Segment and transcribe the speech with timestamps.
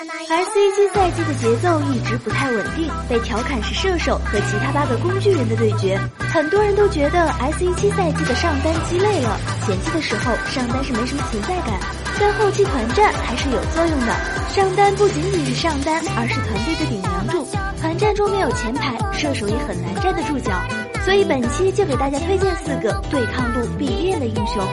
[0.00, 6.00] S 一七赛季的节奏一直不太稳定，被调侃是射手和其他八个工具人的对决。
[6.32, 11.78] 很多人都觉得 S 一七赛季的上单鸡肋了，前期的时候上单是没什么存在感，
[12.18, 14.14] 但后期团战还是有作用的。
[14.48, 17.46] 上单不仅仅是上单，而是团队的顶梁柱。
[17.78, 20.50] 团战中没有前排，射手也很难站得住脚。
[21.04, 24.66] 所以本期就给大家推荐四个对抗度必练的英雄。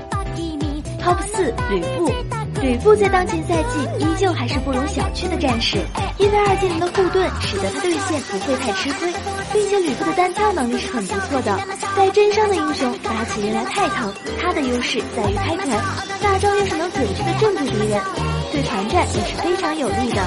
[1.04, 2.37] Top 四吕布。
[2.62, 5.78] 吕布在当前赛季依旧还是不容小觑的战士，
[6.18, 9.14] 因为二技能的护盾使得他对线不会太吃亏，
[9.54, 11.58] 并且吕布的单挑能力是很不错的。
[11.96, 14.12] 带真伤的英雄打起人来太疼，
[14.42, 15.70] 他的优势在于开团，
[16.22, 18.02] 大招又是能准确的镇住敌人，
[18.52, 20.22] 对团战也是非常有利的。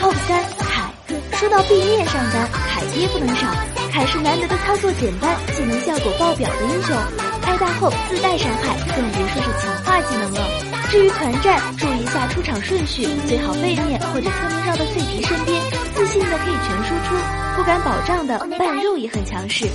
[0.00, 0.90] Top 三凯，
[1.32, 3.46] 说到必练上单，凯爹不能少。
[3.92, 6.96] 凯是难得的操作简单、技能效果爆表的英雄，
[7.42, 9.59] 开大后自带伤害，更别说是。
[10.90, 15.62] 至于团战，注意一下出场顺序，最好背面或者侧面绕到脆皮身边，
[15.94, 17.14] 自信的可以全输出，
[17.54, 19.66] 不敢保障的半肉也很强势。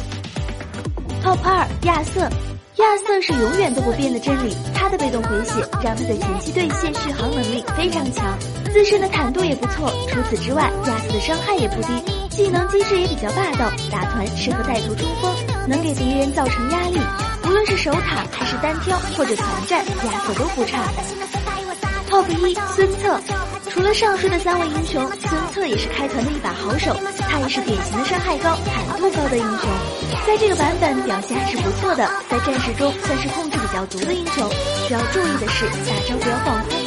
[1.23, 2.29] Top 二亚瑟，
[2.77, 8.37] 亚瑟是永远都不变的真理，他的被动回血让他的前期对线续航能力非常强，
[8.73, 9.89] 自身的坦度也不错。
[10.09, 11.93] 除此之外，亚瑟的伤害也不低，
[12.29, 15.33] 技能机制也比较霸道，打团适合带头冲锋，
[15.69, 16.99] 能给敌人造成压力。
[17.45, 20.83] 无论是守塔还是单挑或者团战，亚瑟都不差。
[22.15, 23.19] Top 一孙策，
[23.69, 26.95] 除了上述的三位英雄，孙策也是开团的一把好手。
[27.29, 29.69] 他也是典型的伤害高、坦度高的英雄，
[30.25, 34.49] 在这个版本表现还是不错的，在战士中算是控制比较足的英雄。
[34.87, 36.84] 需要注意的是，大招不要放空。